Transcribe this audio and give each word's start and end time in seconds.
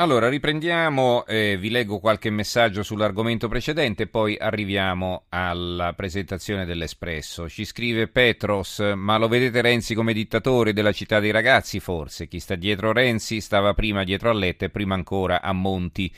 Allora, 0.00 0.28
riprendiamo, 0.28 1.26
eh, 1.26 1.56
vi 1.58 1.70
leggo 1.70 1.98
qualche 1.98 2.30
messaggio 2.30 2.84
sull'argomento 2.84 3.48
precedente, 3.48 4.06
poi 4.06 4.36
arriviamo 4.38 5.24
alla 5.30 5.92
presentazione 5.92 6.64
dell'Espresso. 6.64 7.48
Ci 7.48 7.64
scrive 7.64 8.06
Petros, 8.06 8.78
ma 8.94 9.16
lo 9.18 9.26
vedete 9.26 9.60
Renzi 9.60 9.96
come 9.96 10.12
dittatore 10.12 10.72
della 10.72 10.92
città 10.92 11.18
dei 11.18 11.32
ragazzi 11.32 11.80
forse? 11.80 12.28
Chi 12.28 12.38
sta 12.38 12.54
dietro 12.54 12.92
Renzi 12.92 13.40
stava 13.40 13.74
prima 13.74 14.04
dietro 14.04 14.30
a 14.30 14.34
Letta 14.34 14.66
e 14.66 14.70
prima 14.70 14.94
ancora 14.94 15.42
a 15.42 15.52
Monti. 15.52 16.14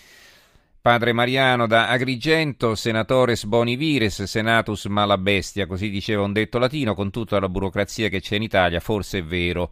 Padre 0.83 1.15
Mariano 1.15 1.67
da 1.67 1.89
Agrigento, 1.89 2.75
senatores 2.75 3.47
boni 3.47 3.77
vires, 3.77 4.23
senatus 4.25 4.85
mala 4.87 5.17
bestia, 5.17 5.67
così 5.67 5.89
diceva 5.89 6.21
un 6.23 6.35
detto 6.35 6.59
latino, 6.59 6.95
con 6.95 7.11
tutta 7.11 7.41
la 7.41 7.49
burocrazia 7.49 8.11
che 8.11 8.21
c'è 8.21 8.37
in 8.37 8.43
Italia, 8.43 8.79
forse 8.79 9.21
è 9.21 9.25
vero. 9.25 9.71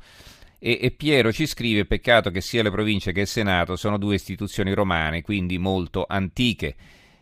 E, 0.59 0.79
e, 0.81 0.91
Piero 0.91 1.33
ci 1.33 1.47
scrive: 1.47 1.85
Peccato 1.85 2.31
che 2.31 2.41
sia 2.41 2.63
le 2.63 2.71
province 2.71 3.13
che 3.13 3.21
il 3.21 3.27
Senato 3.27 3.77
sono 3.77 3.97
due 3.97 4.17
istituzioni 4.17 4.73
romane, 4.73 5.23
quindi 5.23 5.59
molto 5.59 6.05
antiche. 6.09 6.75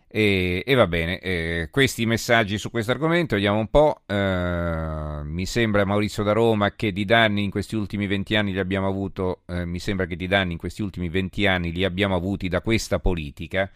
E, 0.09 0.63
e 0.65 0.75
va 0.75 0.87
bene, 0.87 1.19
eh, 1.19 1.69
questi 1.71 2.07
messaggi 2.07 2.57
su 2.57 2.71
questo 2.71 2.93
argomento, 2.93 3.35
vediamo 3.35 3.59
un 3.59 3.69
po'. 3.69 4.03
Eh, 4.07 5.21
mi 5.25 5.45
sembra 5.45 5.85
Maurizio 5.85 6.23
da 6.23 6.33
Roma 6.33 6.75
che 6.75 6.93
di 6.93 7.05
danni 7.05 7.45
in 7.45 7.51
questi 7.51 7.77
ultimi 7.77 8.07
20 8.07 8.37
anni 8.37 8.53
li 8.53 8.59
abbiamo 8.59 8.87
avuto, 8.87 9.43
eh, 9.47 9.67
mi 9.67 9.79
sembra 9.79 10.07
che 10.07 10.17
di 10.17 10.27
danni 10.27 10.53
in 10.53 10.59
questi 10.59 10.81
ultimi 10.81 11.09
20 11.11 11.47
anni 11.47 11.73
li 11.73 11.85
abbiamo 11.85 12.15
avuti 12.15 12.49
da 12.49 12.63
questa 12.63 12.99
politica, 13.01 13.71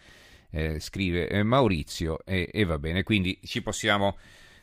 eh, 0.50 0.80
scrive 0.80 1.28
eh, 1.28 1.42
Maurizio, 1.42 2.24
e, 2.24 2.48
e 2.50 2.64
va 2.64 2.78
bene, 2.78 3.02
quindi 3.02 3.38
ci 3.44 3.60
possiamo 3.60 4.16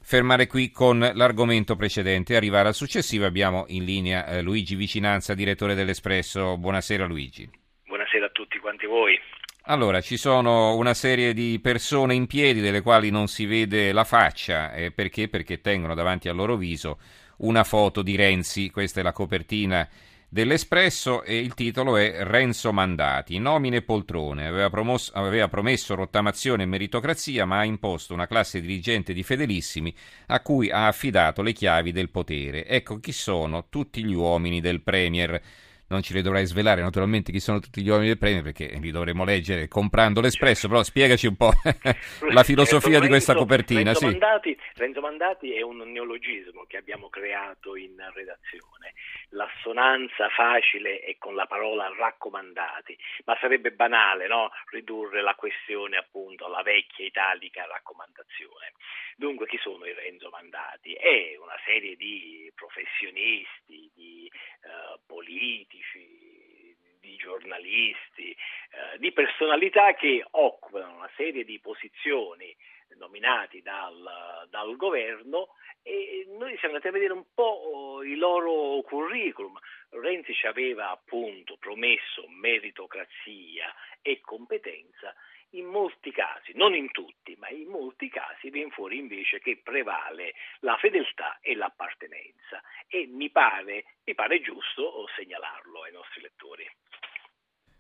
fermare 0.08 0.47
qui 0.47 0.72
con 0.72 1.00
l'argomento 1.00 1.75
precedente 1.75 2.31
e 2.31 2.38
arrivare 2.38 2.69
al 2.69 2.73
successivo. 2.73 3.25
Abbiamo 3.25 3.66
in 3.67 3.83
linea 3.83 4.25
eh, 4.25 4.41
Luigi 4.41 4.75
Vicinanza, 4.75 5.33
direttore 5.33 5.75
dell'Espresso. 5.75 6.55
Buonasera 6.55 7.05
Luigi. 7.05 7.49
Buonasera 7.86 8.27
a 8.27 8.30
tutti 8.30 8.58
quanti 8.58 8.86
voi. 8.86 9.19
Allora, 9.64 9.99
ci 9.99 10.16
sono 10.16 10.77
una 10.77 10.94
serie 10.94 11.33
di 11.33 11.59
persone 11.61 12.14
in 12.14 12.25
piedi 12.25 12.61
delle 12.61 12.80
quali 12.81 13.09
non 13.09 13.27
si 13.27 13.45
vede 13.45 13.91
la 13.91 14.05
faccia, 14.05 14.72
eh, 14.72 14.91
perché? 14.91 15.27
Perché 15.27 15.59
tengono 15.59 15.94
davanti 15.94 16.30
al 16.30 16.38
loro 16.38 16.55
viso 16.55 16.99
una 17.39 17.66
foto 17.66 18.02
di 18.02 18.16
Renzi, 18.16 18.69
questa 18.69 19.02
è 19.02 19.03
la 19.03 19.11
copertina 19.11 19.86
dell'Espresso 20.30 21.23
e 21.23 21.38
il 21.38 21.53
titolo 21.53 21.97
è 21.97 22.23
Renzo 22.23 22.73
Mandati, 22.73 23.39
nomine 23.39 23.81
poltrone. 23.81 24.47
Aveva, 24.47 24.70
promosso, 24.70 25.11
aveva, 25.14 25.47
promesso 25.47 25.95
rottamazione 25.95 26.64
e 26.64 26.67
meritocrazia, 26.67 27.45
ma 27.45 27.59
ha 27.59 27.66
imposto 27.66 28.14
una 28.14 28.28
classe 28.28 28.61
dirigente 28.61 29.14
di 29.14 29.23
fedelissimi 29.23 29.95
a 30.28 30.42
cui 30.42 30.70
ha 30.70 30.88
affidato 30.88 31.42
le 31.42 31.53
chiavi 31.53 31.92
del 31.92 32.09
potere. 32.09 32.66
Ecco 32.66 33.00
chi 33.00 33.11
sono 33.11 33.67
tutti 33.70 34.03
gli 34.03 34.14
uomini 34.14 34.61
del 34.61 34.81
Premier 34.81 35.42
non 35.89 36.02
ce 36.02 36.14
li 36.14 36.22
dovrai 36.22 36.45
svelare 36.45 36.81
naturalmente 36.81 37.31
chi 37.31 37.39
sono 37.39 37.59
tutti 37.59 37.81
gli 37.81 37.89
uomini 37.89 38.08
del 38.08 38.17
premio 38.17 38.42
perché 38.42 38.78
li 38.80 38.92
dovremo 38.92 39.23
leggere 39.23 39.67
comprando 39.67 40.20
l'Espresso, 40.20 40.67
però 40.67 40.83
spiegaci 40.83 41.28
un 41.28 41.36
po' 41.36 41.52
la 42.31 42.44
filosofia 42.44 43.00
di 43.00 43.08
questa 43.08 43.33
copertina. 43.33 43.94
Renzo, 43.94 44.00
sì. 44.00 44.05
Mandati, 44.05 44.58
Renzo 44.75 45.02
Mandati 45.02 45.53
è 45.53 45.61
un 45.61 45.78
neologismo 45.78 46.66
che 46.67 46.78
abbiamo 46.78 47.08
creato 47.09 47.75
in 47.75 47.95
redazione, 48.14 48.94
l'assonanza 49.30 50.30
facile 50.30 51.00
è 51.00 51.17
con 51.17 51.36
la 51.36 51.45
parola 51.45 51.92
raccomandati, 51.98 52.98
ma 53.26 53.38
sarebbe 53.39 53.71
banale 53.71 54.27
no? 54.27 54.52
ridurre 54.71 55.21
la 55.21 55.36
questione 55.36 55.98
appunto 55.98 56.45
alla 56.45 56.61
vecchia 56.61 57.05
italica 57.05 57.65
raccomandazione. 57.65 58.73
Dunque 59.15 59.48
chi 59.48 59.58
sono 59.58 59.86
i 59.86 59.93
Renzo 59.93 60.30
Mandati? 60.30 60.93
È 60.93 61.36
una 61.38 61.58
serie 61.65 61.95
di 61.95 62.52
professionisti, 62.54 63.89
di 63.93 64.30
eh, 64.61 64.99
politici, 65.05 66.76
di 66.99 67.15
giornalisti, 67.15 68.32
eh, 68.32 68.98
di 68.99 69.11
personalità 69.11 69.94
che 69.94 70.26
occupano 70.32 70.98
una 70.98 71.09
serie 71.15 71.44
di 71.44 71.59
posizioni 71.59 72.55
nominati 72.97 73.61
dal, 73.61 74.47
dal, 74.49 74.75
governo 74.75 75.49
e 75.81 76.25
noi 76.37 76.58
siamo 76.58 76.75
andati 76.75 76.87
a 76.87 76.91
vedere 76.91 77.13
un 77.13 77.25
po' 77.33 78.02
i 78.03 78.15
loro 78.15 78.81
curriculum. 78.81 79.58
Renzi 79.89 80.33
ci 80.33 80.47
aveva 80.47 80.89
appunto 80.89 81.58
promesso 81.58 82.27
meritocrazia 82.27 83.73
e 84.02 84.19
competenza 84.21 85.13
in 85.52 85.65
molti 85.65 86.11
casi, 86.11 86.52
non 86.55 86.75
in 86.75 86.91
tutti, 86.91 87.35
ma 87.37 87.49
in 87.49 87.69
molti 87.69 88.09
casi 88.09 88.49
viene 88.49 88.71
fuori 88.71 88.97
invece 88.97 89.39
che 89.39 89.61
prevale 89.64 90.33
la 90.59 90.75
fedeltà 90.77 91.39
e 91.41 91.55
l'appartenenza 91.55 92.61
e 92.87 93.08
mi 93.08 93.29
pare, 93.29 93.85
mi 94.03 94.14
pare 94.14 94.41
giusto 94.41 95.08
segnalarlo 95.15 95.83
ai 95.83 95.91
nostri 95.93 96.21
lettori. 96.21 96.69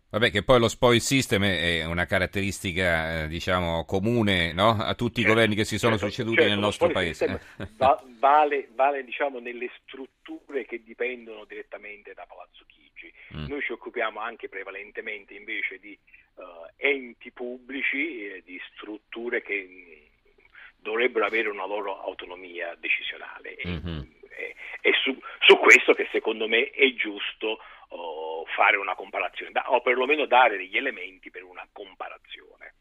Vabbè, 0.09 0.31
che 0.31 0.43
poi 0.43 0.59
lo 0.59 0.69
spoil 0.69 1.01
system 1.01 1.43
è 1.43 1.83
una 1.83 2.05
caratteristica, 2.05 3.23
eh, 3.23 3.27
diciamo, 3.27 3.83
comune 3.83 4.53
no? 4.53 4.69
a 4.69 4.95
tutti 4.95 5.15
certo, 5.15 5.29
i 5.29 5.33
governi 5.33 5.55
che 5.55 5.65
si 5.65 5.77
sono 5.77 5.97
certo, 5.97 6.07
succeduti 6.07 6.37
certo, 6.37 6.51
nel 6.51 6.59
nostro 6.59 6.87
paese. 6.89 7.41
Va, 7.75 8.01
vale, 8.17 8.69
vale 8.73 9.03
diciamo, 9.03 9.39
nelle 9.39 9.69
strutture 9.83 10.65
che 10.65 10.81
dipendono 10.81 11.43
direttamente 11.43 12.13
da 12.13 12.25
Palazzo 12.25 12.63
Chigi. 12.67 13.11
Mm. 13.35 13.47
Noi 13.47 13.61
ci 13.61 13.73
occupiamo 13.73 14.21
anche 14.21 14.47
prevalentemente 14.47 15.33
invece 15.33 15.77
di 15.77 15.97
uh, 16.35 16.43
enti 16.77 17.31
pubblici, 17.31 18.27
eh, 18.27 18.43
di 18.45 18.57
strutture 18.73 19.41
che 19.41 19.67
mh, 19.67 20.41
dovrebbero 20.77 21.25
avere 21.25 21.49
una 21.49 21.65
loro 21.65 22.01
autonomia 22.01 22.73
decisionale. 22.79 23.57
Mm-hmm. 23.67 23.99
E 24.81 24.93
su, 25.03 25.17
su, 25.39 25.57
questo 25.57 25.93
che 25.93 26.07
secondo 26.11 26.47
me 26.47 26.69
è 26.69 26.93
giusto 26.93 27.59
oh, 27.89 28.45
fare 28.55 28.77
una 28.77 28.95
comparazione, 28.95 29.51
da, 29.51 29.71
o 29.71 29.81
perlomeno 29.81 30.25
dare 30.25 30.57
degli 30.57 30.77
elementi 30.77 31.29
per 31.29 31.43
una 31.43 31.67
comparazione. 31.71 32.75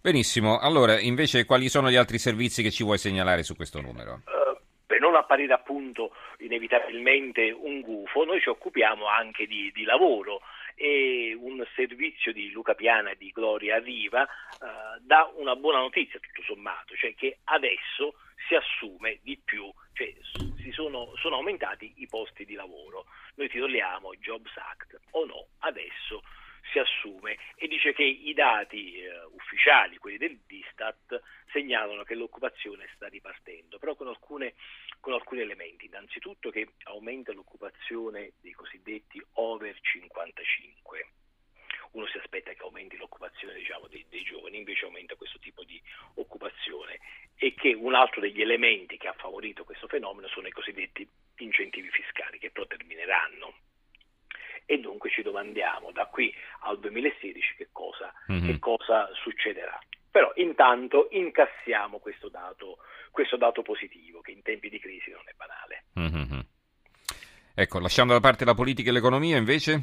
Benissimo, 0.00 0.58
allora 0.58 1.00
invece 1.00 1.44
quali 1.44 1.68
sono 1.68 1.90
gli 1.90 1.96
altri 1.96 2.18
servizi 2.18 2.62
che 2.62 2.70
ci 2.70 2.84
vuoi 2.84 2.98
segnalare 2.98 3.42
su 3.42 3.56
questo 3.56 3.80
numero? 3.80 4.22
Uh, 4.26 4.56
per 4.86 5.00
non 5.00 5.16
apparire 5.16 5.52
appunto 5.52 6.12
inevitabilmente 6.38 7.50
un 7.50 7.80
gufo, 7.80 8.24
noi 8.24 8.40
ci 8.40 8.48
occupiamo 8.48 9.06
anche 9.06 9.46
di, 9.46 9.72
di 9.74 9.82
lavoro 9.82 10.40
e 10.76 11.34
un 11.38 11.66
servizio 11.74 12.32
di 12.32 12.50
Luca 12.50 12.74
Piana 12.74 13.10
e 13.10 13.16
di 13.16 13.30
Gloria 13.34 13.78
Riva 13.78 14.22
eh, 14.24 15.00
dà 15.00 15.28
una 15.36 15.56
buona 15.56 15.78
notizia 15.78 16.20
tutto 16.20 16.42
sommato, 16.42 16.94
cioè 16.94 17.14
che 17.14 17.38
adesso 17.44 18.14
si 18.46 18.54
assume 18.54 19.18
di 19.22 19.40
più, 19.42 19.72
cioè 19.92 20.12
sono, 20.72 21.12
sono 21.16 21.36
aumentati 21.36 21.94
i 21.96 22.06
posti 22.06 22.44
di 22.44 22.54
lavoro. 22.54 23.06
Noi 23.36 23.48
titoliamo 23.48 24.14
Jobs 24.16 24.56
Act 24.56 25.00
o 25.10 25.24
no, 25.24 25.46
adesso 25.60 26.22
si 26.70 26.78
assume 26.78 27.38
e 27.54 27.68
dice 27.68 27.92
che 27.92 28.02
i 28.02 28.32
dati 28.34 28.96
eh, 28.96 29.24
ufficiali, 29.32 29.98
quelli 29.98 30.18
del 30.18 30.40
Distat, 30.46 31.20
segnalano 31.52 32.02
che 32.02 32.14
l'occupazione 32.14 32.88
sta 32.94 33.06
ripartendo, 33.08 33.78
però 33.78 33.94
con, 33.94 34.08
alcune, 34.08 34.54
con 35.00 35.12
alcuni 35.12 35.40
elementi. 35.40 35.86
Innanzitutto 35.86 36.50
che 36.50 36.72
aumenta 36.84 37.32
l'occupazione 37.32 38.32
dei 38.40 38.52
cosiddetti 38.52 39.24
over 39.34 39.78
55. 39.80 41.08
Uno 41.92 42.06
si 42.08 42.18
aspetta 42.18 42.52
che 42.52 42.62
aumenti 42.62 42.96
l'occupazione 42.96 43.54
diciamo, 43.54 43.86
dei, 43.86 44.04
dei 44.10 44.22
giovani, 44.22 44.58
invece 44.58 44.84
aumenta 44.84 45.14
questo 45.14 45.38
tipo 45.38 45.64
di 45.64 45.80
occupazione 46.14 46.98
e 47.36 47.54
che 47.54 47.65
un 47.78 47.94
altro 47.94 48.20
degli 48.20 48.40
elementi 48.40 48.96
che 48.96 49.08
ha 49.08 49.14
favorito 49.16 49.64
questo 49.64 49.86
fenomeno 49.86 50.28
sono 50.28 50.46
i 50.46 50.52
cosiddetti 50.52 51.08
incentivi 51.38 51.88
fiscali 51.90 52.38
che 52.38 52.50
però 52.50 52.66
termineranno 52.66 53.54
e 54.66 54.78
dunque 54.78 55.10
ci 55.10 55.22
domandiamo 55.22 55.92
da 55.92 56.06
qui 56.06 56.32
al 56.62 56.78
2016 56.80 57.54
che 57.56 57.68
cosa, 57.72 58.12
mm-hmm. 58.30 58.46
che 58.46 58.58
cosa 58.58 59.08
succederà. 59.14 59.78
Però 60.10 60.32
intanto 60.36 61.08
incassiamo 61.10 61.98
questo 61.98 62.28
dato, 62.28 62.78
questo 63.10 63.36
dato, 63.36 63.62
positivo 63.62 64.20
che 64.20 64.32
in 64.32 64.42
tempi 64.42 64.68
di 64.68 64.80
crisi 64.80 65.10
non 65.10 65.22
è 65.26 65.34
banale. 65.36 65.84
Mm-hmm. 65.98 66.40
Ecco, 67.54 67.78
lasciando 67.78 68.12
da 68.12 68.20
parte 68.20 68.44
la 68.44 68.54
politica 68.54 68.90
e 68.90 68.92
l'economia 68.92 69.36
invece? 69.36 69.82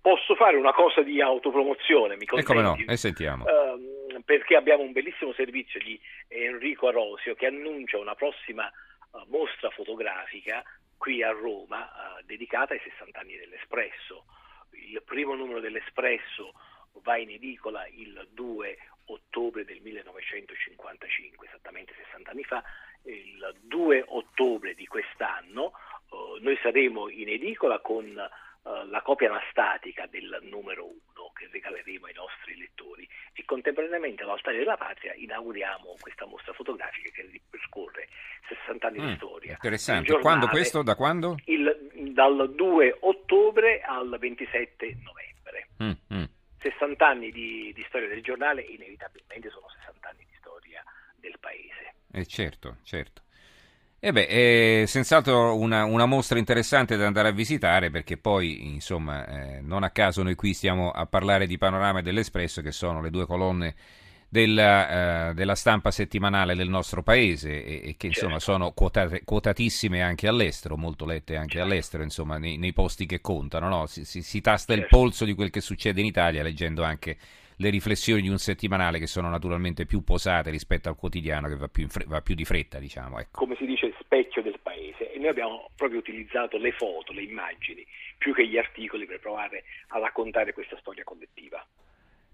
Posso 0.00 0.36
fare 0.36 0.56
una 0.56 0.72
cosa 0.72 1.02
di 1.02 1.20
autopromozione, 1.20 2.16
mi 2.16 2.24
consenti? 2.24 2.52
E 2.52 2.54
come 2.54 2.62
no, 2.62 2.76
e 2.86 2.96
sentiamo. 2.96 3.44
Uh, 3.44 3.97
perché 4.24 4.56
abbiamo 4.56 4.82
un 4.82 4.92
bellissimo 4.92 5.32
servizio 5.32 5.80
di 5.80 6.00
Enrico 6.28 6.88
Arosio 6.88 7.34
che 7.34 7.46
annuncia 7.46 7.98
una 7.98 8.14
prossima 8.14 8.70
uh, 9.10 9.24
mostra 9.28 9.70
fotografica 9.70 10.62
qui 10.96 11.22
a 11.22 11.30
Roma 11.30 11.84
uh, 11.84 12.24
dedicata 12.24 12.74
ai 12.74 12.80
60 12.80 13.18
anni 13.18 13.36
dell'Espresso. 13.36 14.24
Il 14.72 15.02
primo 15.04 15.34
numero 15.34 15.60
dell'Espresso 15.60 16.52
va 17.02 17.16
in 17.16 17.30
edicola 17.30 17.86
il 17.88 18.28
2 18.32 18.78
ottobre 19.06 19.64
del 19.64 19.80
1955, 19.80 21.46
esattamente 21.46 21.94
60 22.10 22.30
anni 22.30 22.44
fa, 22.44 22.62
il 23.04 23.56
2 23.62 24.04
ottobre 24.06 24.74
di 24.74 24.86
quest'anno, 24.86 25.72
eh, 26.10 26.40
noi 26.40 26.58
saremo 26.62 27.08
in 27.08 27.28
edicola 27.28 27.78
con 27.80 28.30
la 28.90 29.00
copia 29.00 29.30
anastatica 29.30 30.06
del 30.06 30.40
numero 30.42 30.84
1 30.84 31.32
che 31.32 31.48
regaleremo 31.50 32.04
ai 32.04 32.12
nostri 32.12 32.54
lettori 32.58 33.07
e 33.38 33.44
contemporaneamente 33.44 34.24
all'Altare 34.24 34.58
della 34.58 34.76
Patria 34.76 35.14
inauguriamo 35.14 35.94
questa 36.00 36.26
mostra 36.26 36.52
fotografica 36.54 37.08
che 37.10 37.22
ripercorre 37.30 38.08
60 38.48 38.86
anni 38.88 38.98
Mm, 39.00 39.06
di 39.10 39.14
storia. 39.14 39.52
interessante. 39.52 40.06
Giornale- 40.06 40.22
Quando 40.24 40.48
questo? 40.48 40.82
Da 40.82 40.96
quando? 40.96 41.36
il- 41.44 41.90
dal 42.12 42.52
2 42.54 42.96
ottobre 43.00 43.80
al 43.82 44.16
27 44.18 44.96
novembre. 45.04 45.68
Mm, 45.80 46.18
mm. 46.18 46.24
60 46.60 47.06
anni 47.06 47.30
di, 47.30 47.72
di 47.72 47.84
storia 47.86 48.08
del 48.08 48.22
giornale 48.22 48.62
inevitabilmente 48.62 49.48
sono 49.50 49.68
60 49.68 50.08
anni 50.08 50.24
di 50.26 50.34
storia 50.40 50.82
del 51.16 51.38
paese. 51.38 51.94
Eh, 52.12 52.26
certo, 52.26 52.78
certo. 52.82 53.22
E 54.00 54.12
beh, 54.12 54.26
è 54.28 54.84
senz'altro 54.86 55.56
una, 55.56 55.84
una 55.84 56.06
mostra 56.06 56.38
interessante 56.38 56.96
da 56.96 57.06
andare 57.06 57.28
a 57.28 57.32
visitare 57.32 57.90
perché 57.90 58.16
poi, 58.16 58.68
insomma, 58.72 59.26
eh, 59.56 59.60
non 59.60 59.82
a 59.82 59.90
caso 59.90 60.22
noi 60.22 60.36
qui 60.36 60.54
stiamo 60.54 60.92
a 60.92 61.04
parlare 61.06 61.48
di 61.48 61.58
Panorama 61.58 61.98
e 61.98 62.02
dell'Espresso, 62.02 62.62
che 62.62 62.70
sono 62.70 63.00
le 63.00 63.10
due 63.10 63.26
colonne 63.26 63.74
della, 64.28 65.30
eh, 65.30 65.34
della 65.34 65.56
stampa 65.56 65.90
settimanale 65.90 66.54
del 66.54 66.68
nostro 66.68 67.02
paese 67.02 67.64
e, 67.64 67.88
e 67.88 67.96
che 67.96 68.06
insomma 68.06 68.38
Certo. 68.38 68.52
sono 68.52 68.70
quotate- 68.72 69.22
quotatissime 69.24 70.00
anche 70.00 70.28
all'estero, 70.28 70.76
molto 70.76 71.04
lette 71.04 71.34
anche 71.36 71.58
all'estero, 71.58 72.04
insomma, 72.04 72.38
nei, 72.38 72.56
nei 72.56 72.72
posti 72.72 73.04
che 73.04 73.20
contano, 73.20 73.68
no? 73.68 73.86
si, 73.86 74.04
si- 74.04 74.22
si 74.22 74.40
tasta 74.40 74.74
il 74.74 74.80
Certo. 74.82 74.96
polso 74.96 75.24
di 75.24 75.34
quel 75.34 75.50
che 75.50 75.60
succede 75.60 75.98
in 76.00 76.06
Italia 76.06 76.44
leggendo 76.44 76.84
anche 76.84 77.16
le 77.60 77.70
riflessioni 77.70 78.22
di 78.22 78.28
un 78.28 78.38
settimanale 78.38 78.98
che 78.98 79.06
sono 79.06 79.28
naturalmente 79.28 79.84
più 79.84 80.02
posate 80.02 80.50
rispetto 80.50 80.88
al 80.88 80.96
quotidiano 80.96 81.48
che 81.48 81.56
va 81.56 81.68
più, 81.68 81.88
fre- 81.88 82.04
va 82.06 82.20
più 82.20 82.34
di 82.34 82.44
fretta, 82.44 82.78
diciamo. 82.78 83.18
Ecco. 83.18 83.38
Come 83.38 83.56
si 83.56 83.66
dice, 83.66 83.92
specchio 83.98 84.42
del 84.42 84.58
paese. 84.62 85.12
E 85.12 85.18
noi 85.18 85.28
abbiamo 85.28 85.70
proprio 85.74 85.98
utilizzato 85.98 86.56
le 86.56 86.72
foto, 86.72 87.12
le 87.12 87.22
immagini, 87.22 87.84
più 88.16 88.32
che 88.32 88.46
gli 88.46 88.56
articoli 88.56 89.06
per 89.06 89.18
provare 89.20 89.64
a 89.88 89.98
raccontare 89.98 90.52
questa 90.52 90.76
storia 90.78 91.02
collettiva. 91.04 91.64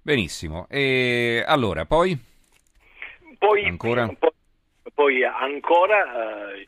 Benissimo. 0.03 0.67
E 0.69 1.43
allora, 1.47 1.87
poi? 1.87 2.17
Poi 3.39 3.65
Ancora? 3.65 4.07
poi, 4.07 4.31
poi 4.93 5.25
ancora 5.25 6.53
eh, 6.55 6.67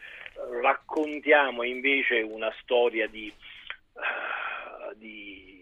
raccontiamo 0.63 1.63
invece 1.63 2.23
una 2.23 2.51
storia 2.63 3.07
di, 3.07 3.29
eh, 3.29 4.97
di- 4.97 5.56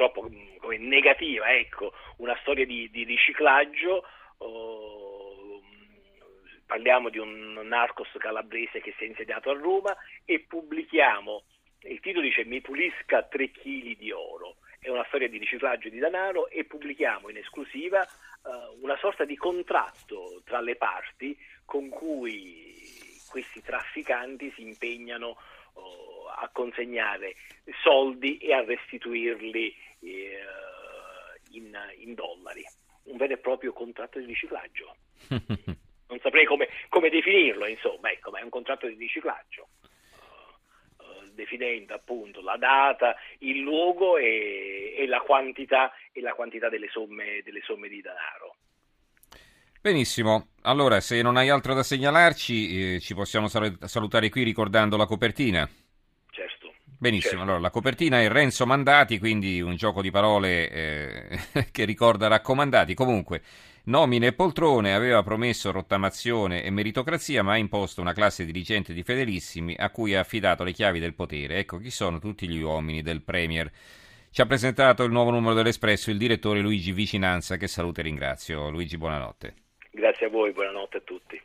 purtroppo 0.00 0.22
mh, 0.22 0.56
come 0.58 0.78
negativa, 0.78 1.52
ecco, 1.52 1.92
una 2.16 2.36
storia 2.40 2.64
di, 2.64 2.88
di 2.90 3.04
riciclaggio. 3.04 4.04
oh, 4.38 5.60
mh, 5.60 6.62
parliamo 6.66 7.10
di 7.10 7.18
un 7.18 7.60
narcos 7.64 8.08
calabrese 8.18 8.80
che 8.80 8.94
si 8.96 9.04
è 9.04 9.08
insediato 9.08 9.50
a 9.50 9.54
Roma 9.54 9.94
e 10.24 10.40
pubblichiamo, 10.40 11.42
il 11.82 12.00
titolo 12.00 12.24
dice 12.24 12.44
Mi 12.44 12.60
pulisca 12.60 13.22
3 13.22 13.50
kg 13.50 13.96
di 13.96 14.10
oro 14.10 14.56
è 14.78 14.88
una 14.88 15.04
storia 15.08 15.28
di 15.28 15.36
riciclaggio 15.36 15.90
di 15.90 15.98
denaro 15.98 16.48
e 16.48 16.64
pubblichiamo 16.64 17.28
in 17.28 17.36
esclusiva 17.36 18.02
eh, 18.02 18.08
una 18.80 18.96
sorta 18.96 19.26
di 19.26 19.36
contratto 19.36 20.40
tra 20.44 20.60
le 20.60 20.76
parti 20.76 21.36
con 21.66 21.90
cui 21.90 22.99
questi 23.30 23.62
trafficanti 23.62 24.52
si 24.54 24.62
impegnano 24.62 25.38
oh, 25.74 26.26
a 26.26 26.50
consegnare 26.52 27.36
soldi 27.82 28.38
e 28.38 28.52
a 28.52 28.64
restituirli 28.64 29.74
eh, 30.00 30.38
in, 31.52 31.76
in 31.98 32.14
dollari. 32.14 32.64
Un 33.04 33.16
vero 33.16 33.34
e 33.34 33.38
proprio 33.38 33.72
contratto 33.72 34.18
di 34.18 34.26
riciclaggio. 34.26 34.96
Non 36.10 36.18
saprei 36.18 36.44
come, 36.44 36.68
come 36.88 37.08
definirlo, 37.08 37.68
insomma, 37.68 38.10
ecco, 38.10 38.32
ma 38.32 38.40
è 38.40 38.42
un 38.42 38.48
contratto 38.48 38.88
di 38.88 38.96
riciclaggio 38.96 39.68
eh, 40.98 41.30
definendo 41.34 41.94
appunto 41.94 42.42
la 42.42 42.56
data, 42.56 43.14
il 43.38 43.60
luogo 43.60 44.16
e, 44.16 44.92
e 44.96 45.06
la 45.06 45.20
quantità, 45.20 45.92
e 46.10 46.20
la 46.20 46.34
quantità 46.34 46.68
delle, 46.68 46.88
somme, 46.88 47.42
delle 47.44 47.60
somme 47.62 47.86
di 47.86 48.00
denaro. 48.00 48.56
Benissimo, 49.82 50.48
allora 50.62 51.00
se 51.00 51.22
non 51.22 51.36
hai 51.38 51.48
altro 51.48 51.72
da 51.72 51.82
segnalarci 51.82 52.94
eh, 52.96 53.00
ci 53.00 53.14
possiamo 53.14 53.48
sal- 53.48 53.78
salutare 53.84 54.28
qui 54.28 54.42
ricordando 54.42 54.96
la 54.98 55.06
copertina. 55.06 55.66
Certo. 56.30 56.74
Benissimo, 56.84 57.40
Certo. 57.40 57.42
allora 57.44 57.58
la 57.60 57.70
copertina 57.70 58.20
è 58.20 58.28
Renzo 58.28 58.66
Mandati, 58.66 59.18
quindi 59.18 59.62
un 59.62 59.76
gioco 59.76 60.02
di 60.02 60.10
parole 60.10 60.70
eh, 60.70 61.38
che 61.72 61.84
ricorda 61.84 62.28
raccomandati. 62.28 62.92
Comunque, 62.92 63.42
nomine 63.84 64.26
e 64.28 64.32
poltrone, 64.34 64.92
aveva 64.94 65.22
promesso 65.22 65.70
rottamazione 65.70 66.62
e 66.62 66.68
meritocrazia, 66.70 67.42
ma 67.42 67.52
ha 67.52 67.56
imposto 67.56 68.02
una 68.02 68.12
classe 68.12 68.44
dirigente 68.44 68.92
di 68.92 69.02
fedelissimi 69.02 69.74
a 69.78 69.88
cui 69.90 70.14
ha 70.14 70.20
affidato 70.20 70.62
le 70.62 70.72
chiavi 70.72 70.98
del 71.00 71.14
potere. 71.14 71.58
Ecco 71.58 71.78
chi 71.78 71.90
sono 71.90 72.18
tutti 72.18 72.46
gli 72.46 72.60
uomini 72.60 73.00
del 73.00 73.22
Premier. 73.22 73.70
Ci 74.30 74.42
ha 74.42 74.46
presentato 74.46 75.04
il 75.04 75.10
nuovo 75.10 75.30
numero 75.30 75.54
dell'Espresso 75.54 76.10
il 76.10 76.18
direttore 76.18 76.60
Luigi 76.60 76.92
Vicinanza, 76.92 77.56
che 77.56 77.66
saluto 77.66 78.00
e 78.00 78.02
ringrazio. 78.04 78.68
Luigi, 78.70 78.98
buonanotte. 78.98 79.54
Grazie 79.92 80.26
a 80.26 80.30
voi, 80.30 80.52
buonanotte 80.52 80.98
a 80.98 81.00
tutti. 81.00 81.40